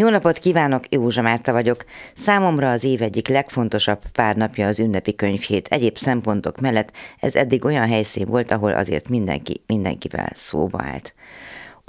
[0.00, 1.84] Jó napot kívánok, Józsa Márta vagyok.
[2.14, 5.68] Számomra az év egyik legfontosabb pár napja az ünnepi könyvhét.
[5.68, 11.14] Egyéb szempontok mellett ez eddig olyan helyszín volt, ahol azért mindenki mindenkivel szóba állt.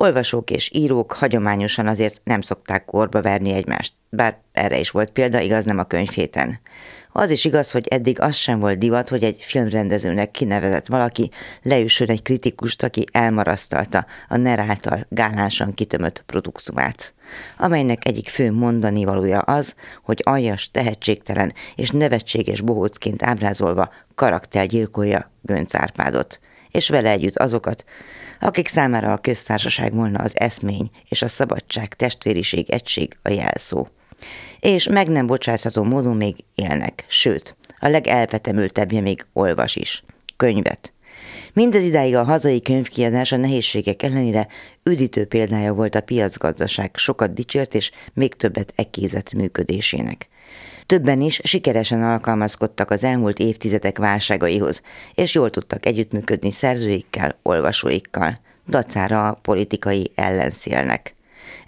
[0.01, 5.39] Olvasók és írók hagyományosan azért nem szokták korba verni egymást, bár erre is volt példa,
[5.39, 6.59] igaz nem a könyvhéten.
[7.11, 11.29] Az is igaz, hogy eddig az sem volt divat, hogy egy filmrendezőnek kinevezett valaki
[11.61, 17.13] leüssön egy kritikust, aki elmarasztalta a NER által gálánsan kitömött produktumát,
[17.57, 25.75] amelynek egyik fő mondani valója az, hogy aljas, tehetségtelen és nevetséges bohócként ábrázolva karaktergyilkolja Gönc
[25.75, 26.39] Árpádot,
[26.71, 27.83] és vele együtt azokat,
[28.39, 33.87] akik számára a köztársaság volna az eszmény és a szabadság, testvériség, egység a jelszó
[34.59, 40.03] és meg nem bocsátható módon még élnek, sőt, a legelvetemültebbje még olvas is,
[40.37, 40.93] könyvet.
[41.53, 44.47] Mindez idáig a hazai könyvkiadás a nehézségek ellenére
[44.83, 50.27] üdítő példája volt a piacgazdaság sokat dicsért és még többet ekézett működésének.
[50.89, 54.81] Többen is sikeresen alkalmazkodtak az elmúlt évtizedek válságaihoz,
[55.13, 58.37] és jól tudtak együttműködni szerzőikkel, olvasóikkal,
[58.67, 61.15] dacára a politikai ellenszélnek.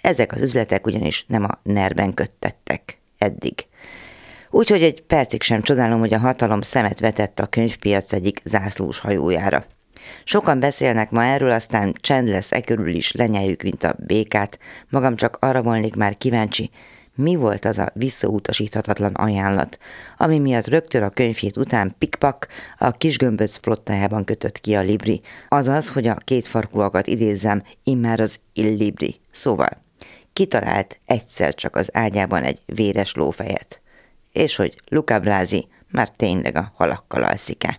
[0.00, 3.66] Ezek az üzletek ugyanis nem a nerben köttettek eddig.
[4.50, 9.64] Úgyhogy egy percig sem csodálom, hogy a hatalom szemet vetett a könyvpiac egyik zászlós hajójára.
[10.24, 14.58] Sokan beszélnek ma erről, aztán csend lesz e körül is, lenyeljük, mint a békát.
[14.88, 16.70] Magam csak arra volnék már kíváncsi,
[17.14, 19.78] mi volt az a visszautasíthatatlan ajánlat,
[20.16, 25.90] ami miatt rögtön a könyvhét után pikpak a kisgömböc flottájában kötött ki a Libri, azaz,
[25.90, 29.70] hogy a két farkúakat idézzem, immár az illibri, szóval
[30.32, 33.80] kitalált egyszer csak az ágyában egy véres lófejet,
[34.32, 37.70] és hogy Luca Brázi már tényleg a halakkal alszik-e.